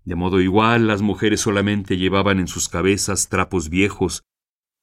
De 0.04 0.16
modo 0.16 0.42
igual 0.42 0.88
las 0.88 1.02
mujeres 1.02 1.42
solamente 1.42 1.98
llevaban 1.98 2.40
en 2.40 2.48
sus 2.48 2.70
cabezas 2.70 3.30
trapos 3.30 3.70
viejos 3.70 4.24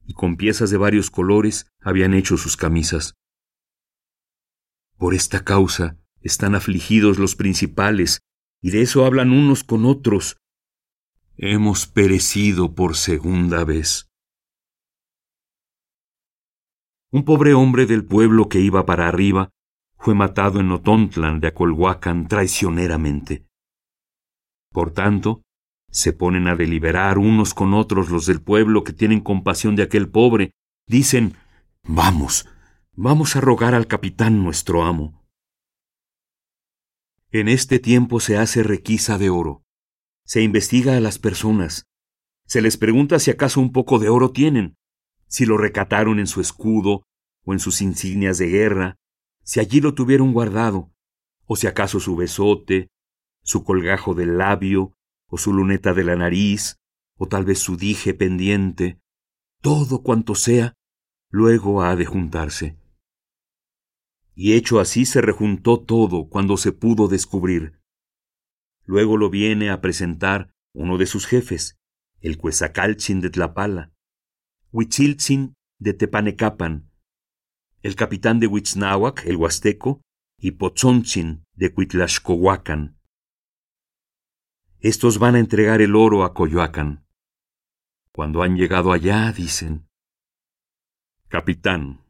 y 0.07 0.15
con 0.15 0.37
piezas 0.37 0.71
de 0.71 0.79
varios 0.79 1.11
colores 1.11 1.67
habían 1.81 2.15
hecho 2.15 2.37
sus 2.37 2.57
camisas. 2.57 3.15
Por 4.97 5.15
esta 5.15 5.45
causa 5.45 5.99
están 6.23 6.55
afligidos 6.55 7.19
los 7.19 7.37
principales, 7.37 8.21
y 8.61 8.71
de 8.71 8.83
eso 8.83 9.05
hablan 9.05 9.31
unos 9.31 9.63
con 9.65 9.85
otros, 9.85 10.37
hemos 11.37 11.87
perecido 11.87 12.75
por 12.75 12.97
segunda 12.97 13.65
vez. 13.65 14.09
Un 17.11 17.25
pobre 17.25 17.55
hombre 17.55 17.87
del 17.87 18.05
pueblo 18.05 18.49
que 18.49 18.61
iba 18.61 18.85
para 18.85 19.09
arriba 19.09 19.51
fue 19.99 20.15
matado 20.15 20.61
en 20.61 20.71
Otontlan 20.71 21.41
de 21.41 21.49
Acolhuacan 21.49 22.29
traicioneramente. 22.29 23.45
Por 24.73 24.93
tanto, 24.93 25.43
se 25.91 26.13
ponen 26.13 26.49
a 26.49 26.57
deliberar 26.57 27.19
unos 27.19 27.55
con 27.55 27.75
otros 27.75 28.11
los 28.11 28.27
del 28.27 28.41
pueblo 28.41 28.85
que 28.85 28.93
tienen 28.93 29.21
compasión 29.21 29.77
de 29.77 29.83
aquel 29.83 30.09
pobre. 30.09 30.53
Dicen, 30.87 31.35
vamos, 31.83 32.49
vamos 32.93 33.37
a 33.37 33.41
rogar 33.41 33.75
al 33.75 33.87
capitán 33.87 34.43
nuestro 34.43 34.85
amo. 34.85 35.25
En 37.31 37.49
este 37.49 37.79
tiempo 37.79 38.21
se 38.21 38.39
hace 38.39 38.63
requisa 38.63 39.19
de 39.19 39.31
oro 39.31 39.63
se 40.29 40.43
investiga 40.43 40.95
a 40.95 41.01
las 41.01 41.19
personas. 41.19 41.87
Se 42.47 42.61
les 42.61 42.77
pregunta 42.77 43.19
si 43.19 43.31
acaso 43.31 43.61
un 43.61 43.73
poco 43.73 43.99
de 43.99 44.11
oro 44.11 44.31
tienen, 44.31 44.77
si 45.27 45.47
lo 45.47 45.57
recataron 45.57 46.19
en 46.19 46.27
su 46.27 46.43
escudo 46.43 47.03
o 47.47 47.55
en 47.55 47.59
sus 47.59 47.81
insignias 47.81 48.37
de 48.37 48.49
guerra, 48.49 48.97
si 49.49 49.61
allí 49.61 49.81
lo 49.81 49.95
tuvieron 49.95 50.35
guardado, 50.35 50.93
o 51.47 51.57
si 51.57 51.67
acaso 51.67 52.01
su 52.01 52.17
besote, 52.17 52.91
su 53.43 53.65
colgajo 53.65 54.15
del 54.15 54.37
labio, 54.37 54.93
o 55.27 55.39
su 55.39 55.55
luneta 55.55 55.95
de 55.95 56.05
la 56.05 56.17
nariz, 56.17 56.77
o 57.17 57.29
tal 57.29 57.47
vez 57.47 57.59
su 57.59 57.79
dije 57.79 58.13
pendiente, 58.13 59.01
todo 59.63 60.03
cuanto 60.03 60.35
sea, 60.35 60.75
luego 61.31 61.83
ha 61.83 61.97
de 61.97 62.05
juntarse. 62.05 62.79
Y 64.35 64.53
hecho 64.53 64.81
así 64.81 65.07
se 65.07 65.23
rejuntó 65.23 65.81
todo 65.81 66.29
cuando 66.29 66.59
se 66.59 66.73
pudo 66.73 67.09
descubrir. 67.09 67.81
Luego 68.85 69.17
lo 69.17 69.31
viene 69.31 69.71
a 69.71 69.81
presentar 69.81 70.53
uno 70.75 70.99
de 70.99 71.07
sus 71.07 71.25
jefes, 71.25 71.79
el 72.21 72.37
Cuezacalchin 72.37 73.23
de 73.23 73.31
Tlapala, 73.31 73.95
Huitziltzin 74.73 75.55
de 75.79 75.95
Tepanecapan, 75.95 76.88
el 77.83 77.95
capitán 77.97 78.41
de 78.41 78.47
Huitznahuac, 78.47 79.25
el 79.27 79.37
Huasteco, 79.37 80.03
y 80.41 80.53
Potzontzin 80.53 81.45
de 81.55 81.73
Cuitlaxcohuacan. 81.73 82.99
Estos 84.81 85.19
van 85.19 85.35
a 85.35 85.41
entregar 85.41 85.81
el 85.81 85.97
oro 85.97 86.25
a 86.25 86.35
Coyoacán. 86.35 87.05
Cuando 88.13 88.43
han 88.43 88.57
llegado 88.57 88.93
allá, 88.93 89.33
dicen, 89.33 89.89
Capitán, 91.29 92.05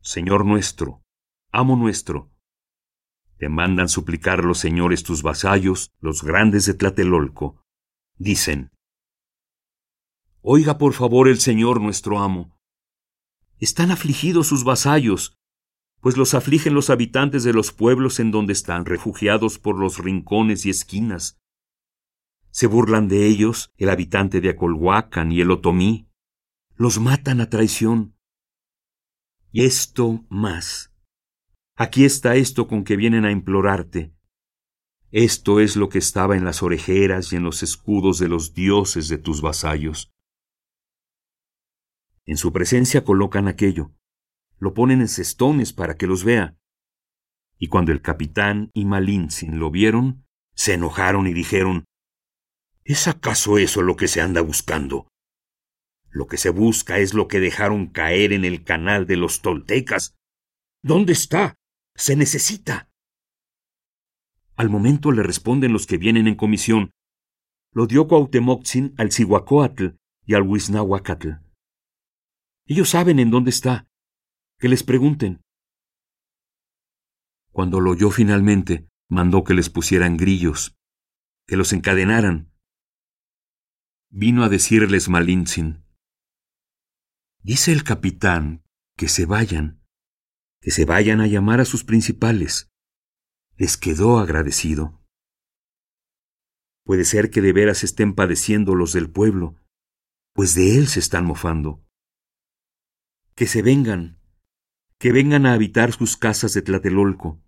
Señor 0.00 0.44
nuestro, 0.44 1.02
amo 1.52 1.76
nuestro, 1.76 2.30
te 3.38 3.48
mandan 3.48 3.88
suplicar 3.88 4.44
los 4.44 4.58
señores 4.58 5.02
tus 5.02 5.22
vasallos, 5.22 5.92
los 6.00 6.22
grandes 6.22 6.66
de 6.66 6.74
Tlatelolco. 6.74 7.62
Dicen, 8.16 8.70
Oiga 10.40 10.78
por 10.78 10.92
favor 10.92 11.28
el 11.28 11.40
señor 11.40 11.80
nuestro 11.80 12.20
amo. 12.20 12.56
Están 13.64 13.90
afligidos 13.90 14.48
sus 14.48 14.62
vasallos, 14.62 15.38
pues 16.02 16.18
los 16.18 16.34
afligen 16.34 16.74
los 16.74 16.90
habitantes 16.90 17.44
de 17.44 17.54
los 17.54 17.72
pueblos 17.72 18.20
en 18.20 18.30
donde 18.30 18.52
están 18.52 18.84
refugiados 18.84 19.58
por 19.58 19.78
los 19.78 20.04
rincones 20.04 20.66
y 20.66 20.68
esquinas. 20.68 21.40
Se 22.50 22.66
burlan 22.66 23.08
de 23.08 23.26
ellos 23.26 23.72
el 23.78 23.88
habitante 23.88 24.42
de 24.42 24.50
Acolhuacan 24.50 25.32
y 25.32 25.40
el 25.40 25.50
Otomí. 25.50 26.10
Los 26.76 27.00
matan 27.00 27.40
a 27.40 27.48
traición. 27.48 28.14
Y 29.50 29.64
esto 29.64 30.26
más. 30.28 30.92
Aquí 31.74 32.04
está 32.04 32.36
esto 32.36 32.68
con 32.68 32.84
que 32.84 32.96
vienen 32.96 33.24
a 33.24 33.30
implorarte. 33.30 34.14
Esto 35.10 35.58
es 35.58 35.76
lo 35.76 35.88
que 35.88 36.00
estaba 36.00 36.36
en 36.36 36.44
las 36.44 36.62
orejeras 36.62 37.32
y 37.32 37.36
en 37.36 37.44
los 37.44 37.62
escudos 37.62 38.18
de 38.18 38.28
los 38.28 38.52
dioses 38.52 39.08
de 39.08 39.16
tus 39.16 39.40
vasallos. 39.40 40.13
En 42.26 42.36
su 42.36 42.52
presencia 42.52 43.04
colocan 43.04 43.48
aquello, 43.48 43.92
lo 44.58 44.72
ponen 44.72 45.00
en 45.00 45.08
cestones 45.08 45.72
para 45.72 45.96
que 45.96 46.06
los 46.06 46.24
vea. 46.24 46.56
Y 47.58 47.68
cuando 47.68 47.92
el 47.92 48.00
capitán 48.00 48.70
y 48.72 48.84
Malintzin 48.86 49.58
lo 49.58 49.70
vieron, 49.70 50.24
se 50.54 50.74
enojaron 50.74 51.26
y 51.26 51.32
dijeron, 51.32 51.84
¿Es 52.84 53.08
acaso 53.08 53.58
eso 53.58 53.82
lo 53.82 53.96
que 53.96 54.08
se 54.08 54.20
anda 54.20 54.40
buscando? 54.40 55.08
Lo 56.10 56.26
que 56.26 56.36
se 56.36 56.50
busca 56.50 56.98
es 56.98 57.12
lo 57.12 57.28
que 57.28 57.40
dejaron 57.40 57.88
caer 57.88 58.32
en 58.32 58.44
el 58.44 58.62
canal 58.62 59.06
de 59.06 59.16
los 59.16 59.42
toltecas. 59.42 60.14
¿Dónde 60.82 61.12
está? 61.12 61.56
Se 61.94 62.14
necesita. 62.14 62.88
Al 64.56 64.70
momento 64.70 65.12
le 65.12 65.22
responden 65.22 65.72
los 65.72 65.86
que 65.86 65.98
vienen 65.98 66.28
en 66.28 66.36
comisión. 66.36 66.90
Lo 67.72 67.86
dio 67.86 68.06
Cuauhtemotzin 68.06 68.94
al 68.96 69.10
Cihuacóatl 69.10 69.96
y 70.24 70.34
al 70.34 70.42
Huiznahuacatl. 70.42 71.43
Ellos 72.66 72.90
saben 72.90 73.18
en 73.18 73.30
dónde 73.30 73.50
está. 73.50 73.88
Que 74.58 74.68
les 74.68 74.82
pregunten. 74.82 75.42
Cuando 77.52 77.80
lo 77.80 77.90
oyó 77.90 78.10
finalmente, 78.10 78.88
mandó 79.08 79.44
que 79.44 79.54
les 79.54 79.68
pusieran 79.68 80.16
grillos, 80.16 80.76
que 81.46 81.56
los 81.56 81.72
encadenaran. 81.72 82.50
Vino 84.10 84.44
a 84.44 84.48
decirles 84.48 85.08
Malintzin. 85.08 85.84
Dice 87.42 87.72
el 87.72 87.84
capitán 87.84 88.64
que 88.96 89.08
se 89.08 89.26
vayan, 89.26 89.82
que 90.60 90.70
se 90.70 90.86
vayan 90.86 91.20
a 91.20 91.26
llamar 91.26 91.60
a 91.60 91.64
sus 91.64 91.84
principales. 91.84 92.70
Les 93.56 93.76
quedó 93.76 94.18
agradecido. 94.18 95.04
Puede 96.84 97.04
ser 97.04 97.30
que 97.30 97.42
de 97.42 97.52
veras 97.52 97.84
estén 97.84 98.14
padeciendo 98.14 98.74
los 98.74 98.92
del 98.92 99.10
pueblo, 99.10 99.56
pues 100.32 100.54
de 100.54 100.78
él 100.78 100.88
se 100.88 101.00
están 101.00 101.24
mofando 101.26 101.83
que 103.34 103.46
se 103.46 103.62
vengan, 103.62 104.18
que 104.98 105.12
vengan 105.12 105.46
a 105.46 105.54
habitar 105.54 105.92
sus 105.92 106.16
casas 106.16 106.54
de 106.54 106.62
Tlatelolco, 106.62 107.42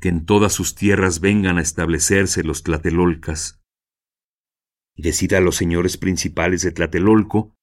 que 0.00 0.08
en 0.08 0.24
todas 0.24 0.52
sus 0.52 0.74
tierras 0.74 1.20
vengan 1.20 1.58
a 1.58 1.62
establecerse 1.62 2.42
los 2.44 2.62
tlatelolcas. 2.62 3.60
Y 4.94 5.02
decida 5.02 5.38
a 5.38 5.40
los 5.40 5.56
señores 5.56 5.96
principales 5.96 6.62
de 6.62 6.72
Tlatelolco, 6.72 7.54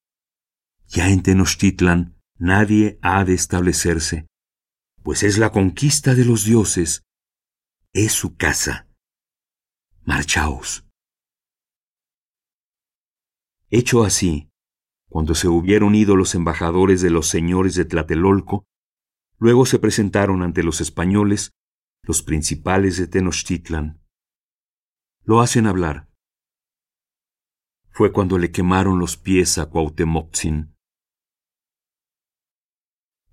ya 0.87 1.09
en 1.09 1.23
Tenochtitlan 1.23 2.15
nadie 2.37 2.99
ha 3.01 3.23
de 3.25 3.33
establecerse, 3.33 4.27
pues 5.03 5.23
es 5.23 5.37
la 5.37 5.51
conquista 5.51 6.13
de 6.13 6.25
los 6.25 6.45
dioses, 6.45 7.03
es 7.93 8.11
su 8.11 8.35
casa. 8.35 8.87
Marchaos. 10.03 10.85
Hecho 13.69 14.03
así, 14.03 14.49
cuando 15.09 15.35
se 15.35 15.47
hubieron 15.47 15.95
ido 15.95 16.15
los 16.15 16.35
embajadores 16.35 17.01
de 17.01 17.09
los 17.09 17.27
señores 17.27 17.75
de 17.75 17.85
Tlatelolco, 17.85 18.65
luego 19.37 19.65
se 19.65 19.79
presentaron 19.79 20.41
ante 20.41 20.63
los 20.63 20.81
españoles 20.81 21.51
los 22.03 22.21
principales 22.21 22.97
de 22.97 23.07
Tenochtitlan. 23.07 24.01
Lo 25.23 25.41
hacen 25.41 25.67
hablar. 25.67 26.09
Fue 27.89 28.11
cuando 28.11 28.37
le 28.37 28.51
quemaron 28.51 28.99
los 28.99 29.17
pies 29.17 29.57
a 29.57 29.67
Cuauhtemotzin. 29.67 30.75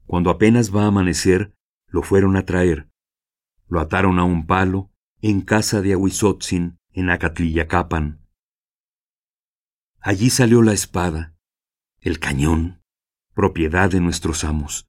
Cuando 0.07 0.31
apenas 0.31 0.75
va 0.75 0.85
a 0.85 0.89
amanecer, 0.89 1.55
lo 1.87 2.03
fueron 2.03 2.37
a 2.37 2.45
traer. 2.45 2.89
Lo 3.67 3.81
ataron 3.81 4.19
a 4.19 4.25
un 4.25 4.47
palo 4.47 4.91
en 5.21 5.41
casa 5.41 5.81
de 5.81 5.95
Ahuizotzin, 5.95 6.79
en 6.93 7.11
Acatlillacapan. 7.11 8.27
Allí 10.01 10.31
salió 10.31 10.63
la 10.63 10.73
espada 10.73 11.32
el 12.03 12.19
cañón, 12.19 12.83
propiedad 13.33 13.89
de 13.89 14.01
nuestros 14.01 14.43
amos. 14.43 14.89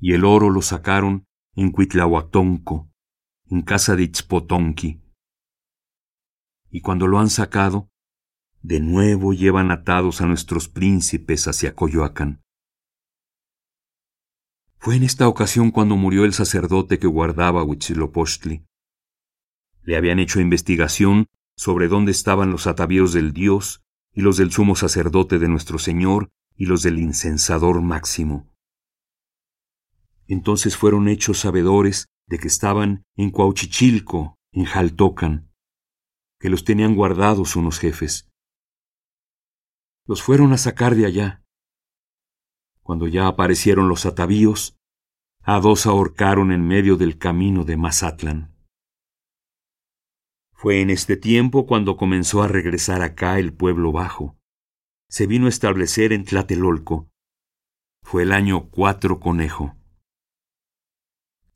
Y 0.00 0.12
el 0.12 0.24
oro 0.24 0.50
lo 0.50 0.60
sacaron 0.60 1.24
en 1.54 1.70
Cuitlahuatonco, 1.70 2.90
en 3.48 3.62
casa 3.62 3.94
de 3.94 4.02
Itzpotonqui. 4.02 5.00
Y 6.68 6.80
cuando 6.80 7.06
lo 7.06 7.20
han 7.20 7.30
sacado, 7.30 7.88
de 8.62 8.80
nuevo 8.80 9.34
llevan 9.34 9.70
atados 9.70 10.20
a 10.20 10.26
nuestros 10.26 10.68
príncipes 10.68 11.46
hacia 11.46 11.76
Coyoacán. 11.76 12.42
Fue 14.78 14.96
en 14.96 15.04
esta 15.04 15.28
ocasión 15.28 15.70
cuando 15.70 15.96
murió 15.96 16.24
el 16.24 16.32
sacerdote 16.32 16.98
que 16.98 17.06
guardaba 17.06 17.62
Huitzilopochtli. 17.62 18.66
Le 19.82 19.96
habían 19.96 20.18
hecho 20.18 20.40
investigación 20.40 21.28
sobre 21.56 21.86
dónde 21.86 22.10
estaban 22.10 22.50
los 22.50 22.66
atavíos 22.66 23.12
del 23.12 23.32
dios 23.32 23.85
y 24.16 24.22
los 24.22 24.38
del 24.38 24.50
sumo 24.50 24.74
sacerdote 24.74 25.38
de 25.38 25.46
nuestro 25.46 25.78
Señor, 25.78 26.30
y 26.56 26.64
los 26.64 26.82
del 26.82 26.98
incensador 26.98 27.82
máximo. 27.82 28.50
Entonces 30.26 30.74
fueron 30.74 31.06
hechos 31.06 31.40
sabedores 31.40 32.06
de 32.26 32.38
que 32.38 32.48
estaban 32.48 33.04
en 33.14 33.30
Cuauchichilco, 33.30 34.36
en 34.52 34.64
Jaltocan, 34.64 35.52
que 36.40 36.48
los 36.48 36.64
tenían 36.64 36.94
guardados 36.94 37.56
unos 37.56 37.78
jefes. 37.78 38.30
Los 40.06 40.22
fueron 40.22 40.54
a 40.54 40.58
sacar 40.58 40.94
de 40.94 41.04
allá. 41.04 41.44
Cuando 42.80 43.08
ya 43.08 43.26
aparecieron 43.26 43.88
los 43.88 44.06
atavíos, 44.06 44.78
a 45.42 45.60
dos 45.60 45.84
ahorcaron 45.84 46.52
en 46.52 46.66
medio 46.66 46.96
del 46.96 47.18
camino 47.18 47.64
de 47.64 47.76
Mazatlan. 47.76 48.55
Fue 50.58 50.80
en 50.80 50.88
este 50.88 51.18
tiempo 51.18 51.66
cuando 51.66 51.98
comenzó 51.98 52.42
a 52.42 52.48
regresar 52.48 53.02
acá 53.02 53.38
el 53.38 53.52
pueblo 53.52 53.92
bajo. 53.92 54.38
Se 55.10 55.26
vino 55.26 55.46
a 55.46 55.50
establecer 55.50 56.14
en 56.14 56.24
Tlatelolco. 56.24 57.10
Fue 58.02 58.22
el 58.22 58.32
año 58.32 58.70
cuatro 58.70 59.20
conejo. 59.20 59.76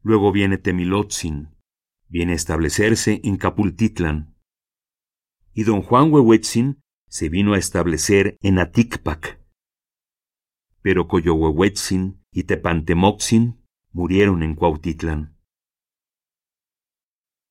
Luego 0.02 0.32
viene 0.32 0.58
Temilotzin, 0.58 1.48
viene 2.08 2.32
a 2.32 2.36
establecerse 2.36 3.22
en 3.24 3.38
Capultitlan. 3.38 4.36
Y 5.54 5.64
don 5.64 5.80
Juan 5.80 6.12
Huehuetzin 6.12 6.82
se 7.08 7.30
vino 7.30 7.54
a 7.54 7.58
establecer 7.58 8.36
en 8.42 8.58
Aticpac. 8.58 9.40
Pero 10.82 11.08
Coyohuehuetzin 11.08 12.22
y 12.32 12.44
Tepantemoxin 12.44 13.64
murieron 13.92 14.42
en 14.42 14.54
Cuautitlan. 14.54 15.39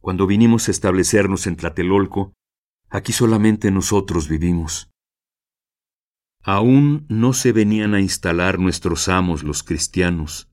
Cuando 0.02 0.28
vinimos 0.28 0.68
a 0.68 0.72
establecernos 0.72 1.46
en 1.46 1.58
Tlatelolco, 1.58 2.34
aquí 2.90 3.12
solamente 3.12 3.70
nosotros 3.70 4.30
vivimos. 4.30 4.90
Aún 6.42 7.06
no 7.10 7.34
se 7.34 7.52
venían 7.52 7.94
a 7.94 8.00
instalar 8.00 8.60
nuestros 8.60 9.10
amos 9.10 9.44
los 9.44 9.62
cristianos. 9.62 10.50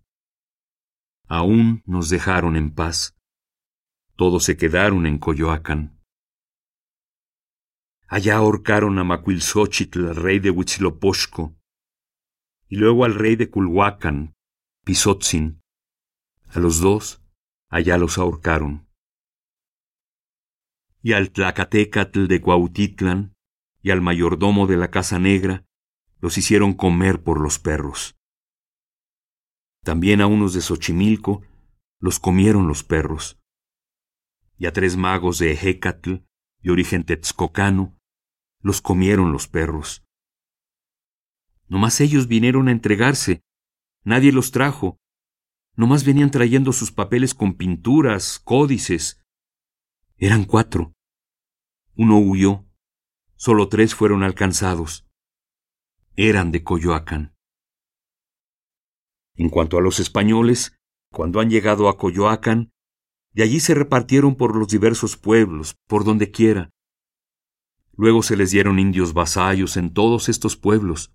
Aún 1.29 1.83
nos 1.87 2.09
dejaron 2.09 2.57
en 2.57 2.75
paz. 2.75 3.17
Todos 4.17 4.45
se 4.45 4.57
quedaron 4.57 5.07
en 5.07 5.19
Coyoacán. 5.19 6.01
Allá 8.09 8.37
ahorcaron 8.37 8.99
a 8.99 9.05
Macuilxóchitl, 9.05 10.15
rey 10.15 10.41
de 10.41 10.51
Huitzilopochtli, 10.51 11.55
y 12.69 12.77
luego 12.77 13.05
al 13.05 13.15
rey 13.15 13.37
de 13.37 13.49
Culhuacán, 13.49 14.35
Pisotzin. 14.85 15.61
A 16.49 16.59
los 16.59 16.81
dos, 16.81 17.23
allá 17.69 17.97
los 17.99 18.19
ahorcaron 18.19 18.86
y 21.07 21.13
al 21.13 21.31
Tlacatecatl 21.31 22.27
de 22.27 22.41
Cuautitlan 22.41 23.37
y 23.81 23.93
al 23.93 24.01
mayordomo 24.01 24.67
de 24.67 24.77
la 24.77 24.91
Casa 24.91 25.21
Negra 25.21 25.65
los 26.19 26.37
hicieron 26.37 26.75
comer 26.75 27.23
por 27.23 27.41
los 27.41 27.61
perros. 27.61 28.17
También 29.85 30.21
a 30.21 30.27
unos 30.27 30.53
de 30.53 30.63
Xochimilco 30.63 31.45
los 32.01 32.19
comieron 32.19 32.67
los 32.67 32.83
perros. 32.83 33.39
Y 34.59 34.67
a 34.67 34.73
tres 34.73 34.97
magos 34.97 35.39
de 35.39 35.53
Ejecatl 35.53 36.25
y 36.61 36.71
origen 36.71 37.05
texcocano 37.05 37.97
los 38.61 38.83
comieron 38.83 39.31
los 39.31 39.47
perros. 39.47 40.05
Nomás 41.69 42.01
ellos 42.01 42.27
vinieron 42.27 42.67
a 42.67 42.73
entregarse, 42.73 43.45
nadie 44.03 44.33
los 44.33 44.51
trajo, 44.51 44.99
Nomás 45.77 46.05
venían 46.05 46.33
trayendo 46.33 46.73
sus 46.73 46.91
papeles 46.91 47.33
con 47.33 47.55
pinturas, 47.55 48.41
códices. 48.41 49.23
Eran 50.17 50.45
cuatro. 50.45 50.96
Uno 51.99 52.19
huyó. 52.19 52.67
Solo 53.37 53.69
tres 53.69 53.95
fueron 53.95 54.23
alcanzados. 54.23 55.07
Eran 56.15 56.53
de 56.53 56.63
Coyoacán. 56.63 57.35
En 59.35 59.49
cuanto 59.49 59.79
a 59.79 59.81
los 59.81 59.99
españoles, 59.99 60.77
cuando 61.11 61.41
han 61.41 61.49
llegado 61.49 61.89
a 61.89 61.97
Coyoacán, 61.97 62.71
de 63.33 63.43
allí 63.43 63.61
se 63.61 63.75
repartieron 63.75 64.37
por 64.37 64.57
los 64.57 64.69
diversos 64.69 65.17
pueblos, 65.17 65.77
por 65.87 66.05
donde 66.05 66.31
quiera. 66.31 66.71
Luego 67.93 68.23
se 68.23 68.37
les 68.37 68.51
dieron 68.51 68.79
indios 68.79 69.15
vasallos 69.15 69.79
en 69.79 69.93
todos 69.95 70.29
estos 70.29 70.57
pueblos. 70.57 71.15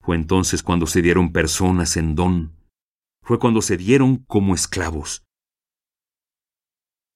Fue 0.00 0.16
entonces 0.16 0.62
cuando 0.62 0.86
se 0.86 1.02
dieron 1.02 1.32
personas 1.32 1.98
en 1.98 2.14
don. 2.14 2.56
Fue 3.22 3.38
cuando 3.38 3.60
se 3.60 3.76
dieron 3.76 4.24
como 4.24 4.54
esclavos. 4.54 5.24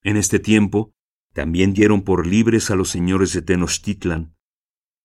En 0.02 0.18
este 0.18 0.38
tiempo, 0.38 0.92
también 1.38 1.72
dieron 1.72 2.02
por 2.02 2.26
libres 2.26 2.68
a 2.72 2.74
los 2.74 2.88
señores 2.88 3.32
de 3.32 3.42
Tenochtitlan, 3.42 4.34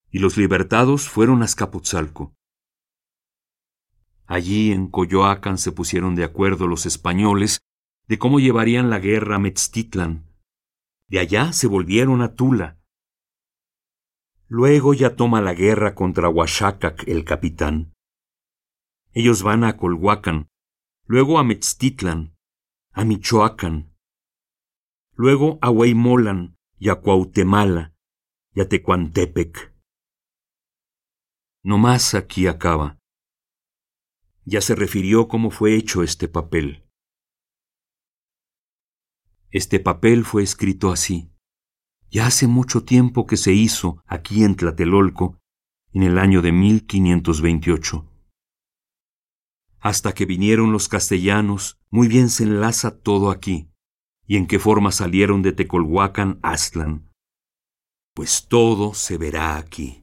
y 0.09 0.17
los 0.17 0.35
libertados 0.35 1.07
fueron 1.07 1.43
a 1.43 1.45
Azcapotzalco. 1.45 2.33
Allí 4.25 4.71
en 4.71 4.87
Coyoacán 4.87 5.59
se 5.59 5.71
pusieron 5.71 6.15
de 6.15 6.23
acuerdo 6.23 6.65
los 6.65 6.87
españoles 6.87 7.59
de 8.07 8.17
cómo 8.17 8.39
llevarían 8.39 8.89
la 8.89 8.97
guerra 8.97 9.35
a 9.35 9.39
Metztitlan. 9.39 10.25
De 11.07 11.19
allá 11.19 11.53
se 11.53 11.67
volvieron 11.67 12.23
a 12.23 12.33
Tula. 12.33 12.79
Luego 14.47 14.95
ya 14.95 15.15
toma 15.15 15.39
la 15.39 15.53
guerra 15.53 15.93
contra 15.93 16.29
Huachacac 16.29 17.07
el 17.07 17.25
capitán. 17.25 17.93
Ellos 19.11 19.43
van 19.43 19.63
a 19.63 19.77
Colhuacan, 19.77 20.47
luego 21.05 21.37
a 21.37 21.43
Metztitlan, 21.43 22.35
a 22.91 23.05
Michoacán, 23.05 23.92
luego 25.15 25.59
a 25.61 25.69
Huaymolan 25.69 26.57
y 26.79 26.89
a 26.89 26.95
Cuautemala 26.95 27.93
y 28.53 28.61
a 28.61 28.67
Tecuantepec. 28.67 29.73
No 31.63 31.77
más 31.77 32.13
aquí 32.13 32.47
acaba. 32.47 32.99
Ya 34.45 34.59
se 34.61 34.75
refirió 34.75 35.27
cómo 35.27 35.51
fue 35.51 35.75
hecho 35.75 36.03
este 36.03 36.27
papel. 36.27 36.85
Este 39.51 39.79
papel 39.79 40.25
fue 40.25 40.43
escrito 40.43 40.91
así. 40.91 41.31
Ya 42.09 42.27
hace 42.27 42.47
mucho 42.47 42.83
tiempo 42.83 43.25
que 43.25 43.37
se 43.37 43.53
hizo 43.53 44.03
aquí 44.05 44.43
en 44.43 44.55
Tlatelolco, 44.55 45.39
en 45.93 46.03
el 46.03 46.17
año 46.17 46.41
de 46.41 46.51
1528. 46.51 48.09
Hasta 49.79 50.13
que 50.13 50.25
vinieron 50.25 50.71
los 50.71 50.89
castellanos, 50.89 51.79
muy 51.89 52.07
bien 52.07 52.29
se 52.29 52.43
enlaza 52.43 52.99
todo 52.99 53.29
aquí. 53.29 53.72
¿Y 54.25 54.37
en 54.37 54.47
qué 54.47 54.59
forma 54.59 54.91
salieron 54.91 55.41
de 55.41 55.51
Tecolhuacan 55.51 56.39
Aztlán? 56.41 57.09
Pues 58.15 58.47
todo 58.47 58.93
se 58.93 59.17
verá 59.17 59.57
aquí. 59.57 60.02